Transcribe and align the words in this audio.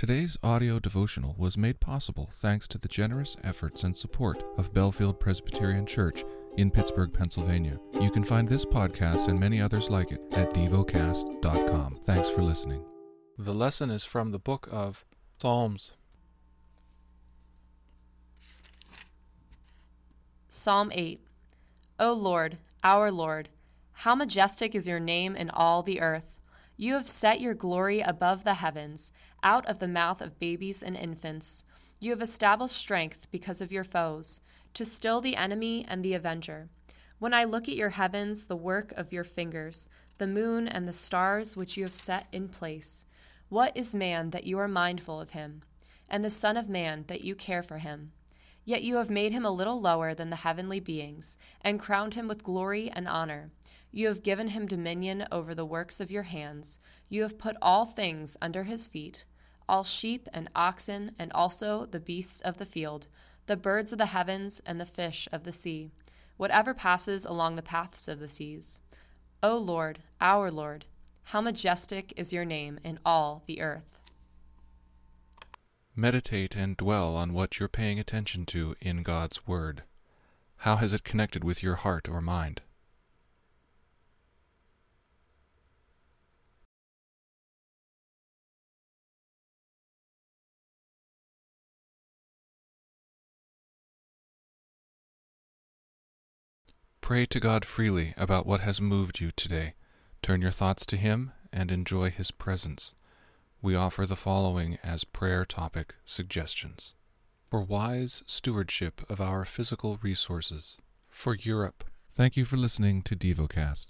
Today's 0.00 0.38
audio 0.42 0.78
devotional 0.78 1.34
was 1.36 1.58
made 1.58 1.78
possible 1.78 2.30
thanks 2.36 2.66
to 2.68 2.78
the 2.78 2.88
generous 2.88 3.36
efforts 3.44 3.84
and 3.84 3.94
support 3.94 4.42
of 4.56 4.72
Bellefield 4.72 5.20
Presbyterian 5.20 5.84
Church 5.84 6.24
in 6.56 6.70
Pittsburgh, 6.70 7.12
Pennsylvania. 7.12 7.78
You 8.00 8.10
can 8.10 8.24
find 8.24 8.48
this 8.48 8.64
podcast 8.64 9.28
and 9.28 9.38
many 9.38 9.60
others 9.60 9.90
like 9.90 10.10
it 10.10 10.22
at 10.32 10.54
devocast.com. 10.54 11.98
Thanks 12.04 12.30
for 12.30 12.40
listening. 12.40 12.82
The 13.36 13.52
lesson 13.52 13.90
is 13.90 14.02
from 14.02 14.30
the 14.30 14.38
book 14.38 14.70
of 14.72 15.04
Psalms. 15.36 15.92
Psalm 20.48 20.90
8 20.94 21.20
O 21.98 22.14
Lord, 22.14 22.56
our 22.82 23.10
Lord, 23.10 23.50
how 23.92 24.14
majestic 24.14 24.74
is 24.74 24.88
your 24.88 24.98
name 24.98 25.36
in 25.36 25.50
all 25.50 25.82
the 25.82 26.00
earth! 26.00 26.39
You 26.80 26.94
have 26.94 27.08
set 27.08 27.42
your 27.42 27.52
glory 27.52 28.00
above 28.00 28.42
the 28.42 28.54
heavens, 28.54 29.12
out 29.42 29.66
of 29.66 29.80
the 29.80 29.86
mouth 29.86 30.22
of 30.22 30.38
babies 30.38 30.82
and 30.82 30.96
infants. 30.96 31.62
You 32.00 32.10
have 32.12 32.22
established 32.22 32.74
strength 32.74 33.26
because 33.30 33.60
of 33.60 33.70
your 33.70 33.84
foes, 33.84 34.40
to 34.72 34.86
still 34.86 35.20
the 35.20 35.36
enemy 35.36 35.84
and 35.86 36.02
the 36.02 36.14
avenger. 36.14 36.70
When 37.18 37.34
I 37.34 37.44
look 37.44 37.68
at 37.68 37.76
your 37.76 37.90
heavens, 37.90 38.46
the 38.46 38.56
work 38.56 38.92
of 38.92 39.12
your 39.12 39.24
fingers, 39.24 39.90
the 40.16 40.26
moon 40.26 40.66
and 40.66 40.88
the 40.88 40.94
stars 40.94 41.54
which 41.54 41.76
you 41.76 41.84
have 41.84 41.94
set 41.94 42.28
in 42.32 42.48
place, 42.48 43.04
what 43.50 43.76
is 43.76 43.94
man 43.94 44.30
that 44.30 44.44
you 44.44 44.58
are 44.58 44.66
mindful 44.66 45.20
of 45.20 45.30
him, 45.30 45.60
and 46.08 46.24
the 46.24 46.30
Son 46.30 46.56
of 46.56 46.70
Man 46.70 47.04
that 47.08 47.22
you 47.22 47.34
care 47.34 47.62
for 47.62 47.76
him? 47.76 48.12
Yet 48.64 48.82
you 48.82 48.96
have 48.96 49.10
made 49.10 49.32
him 49.32 49.44
a 49.44 49.50
little 49.50 49.82
lower 49.82 50.14
than 50.14 50.30
the 50.30 50.36
heavenly 50.36 50.80
beings, 50.80 51.36
and 51.60 51.78
crowned 51.78 52.14
him 52.14 52.26
with 52.26 52.42
glory 52.42 52.88
and 52.88 53.06
honor. 53.06 53.50
You 53.92 54.08
have 54.08 54.22
given 54.22 54.48
him 54.48 54.66
dominion 54.66 55.26
over 55.32 55.54
the 55.54 55.66
works 55.66 56.00
of 56.00 56.10
your 56.10 56.22
hands. 56.24 56.78
You 57.08 57.22
have 57.22 57.38
put 57.38 57.56
all 57.60 57.84
things 57.84 58.36
under 58.40 58.64
his 58.64 58.88
feet 58.88 59.24
all 59.70 59.84
sheep 59.84 60.28
and 60.32 60.50
oxen, 60.56 61.12
and 61.16 61.32
also 61.32 61.86
the 61.86 62.00
beasts 62.00 62.40
of 62.40 62.58
the 62.58 62.66
field, 62.66 63.06
the 63.46 63.56
birds 63.56 63.92
of 63.92 63.98
the 63.98 64.06
heavens, 64.06 64.60
and 64.66 64.80
the 64.80 64.84
fish 64.84 65.28
of 65.30 65.44
the 65.44 65.52
sea, 65.52 65.92
whatever 66.36 66.74
passes 66.74 67.24
along 67.24 67.54
the 67.54 67.62
paths 67.62 68.08
of 68.08 68.18
the 68.18 68.28
seas. 68.28 68.80
O 69.44 69.56
Lord, 69.56 70.00
our 70.20 70.50
Lord, 70.50 70.86
how 71.22 71.40
majestic 71.40 72.12
is 72.16 72.32
your 72.32 72.44
name 72.44 72.80
in 72.82 72.98
all 73.06 73.44
the 73.46 73.60
earth. 73.62 74.00
Meditate 75.94 76.56
and 76.56 76.76
dwell 76.76 77.14
on 77.14 77.32
what 77.32 77.60
you're 77.60 77.68
paying 77.68 78.00
attention 78.00 78.46
to 78.46 78.74
in 78.80 79.04
God's 79.04 79.46
Word. 79.46 79.84
How 80.56 80.76
has 80.76 80.92
it 80.92 81.04
connected 81.04 81.44
with 81.44 81.62
your 81.62 81.76
heart 81.76 82.08
or 82.08 82.20
mind? 82.20 82.60
Pray 97.10 97.26
to 97.26 97.40
God 97.40 97.64
freely 97.64 98.14
about 98.16 98.46
what 98.46 98.60
has 98.60 98.80
moved 98.80 99.18
you 99.18 99.32
today. 99.32 99.74
Turn 100.22 100.40
your 100.40 100.52
thoughts 100.52 100.86
to 100.86 100.96
Him 100.96 101.32
and 101.52 101.72
enjoy 101.72 102.08
His 102.08 102.30
presence. 102.30 102.94
We 103.60 103.74
offer 103.74 104.06
the 104.06 104.14
following 104.14 104.78
as 104.84 105.02
prayer 105.02 105.44
topic 105.44 105.96
suggestions 106.04 106.94
for 107.44 107.62
wise 107.62 108.22
stewardship 108.26 109.00
of 109.10 109.20
our 109.20 109.44
physical 109.44 109.98
resources, 110.00 110.78
for 111.08 111.34
Europe. 111.34 111.82
Thank 112.12 112.36
you 112.36 112.44
for 112.44 112.56
listening 112.56 113.02
to 113.02 113.16
DevoCast. 113.16 113.86